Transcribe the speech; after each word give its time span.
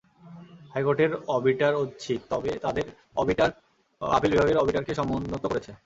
হাইকোর্টের 0.73 1.11
অবিটার 1.27 1.73
ঐচ্ছিক, 1.75 2.19
তবে 2.29 2.51
তাঁদের 2.63 2.85
অবিটার 3.15 3.49
আপিল 4.01 4.31
বিভাগের 4.31 4.57
অবিটারকে 4.57 4.93
সমুন্নত 4.95 5.43
করেছে। 5.45 5.71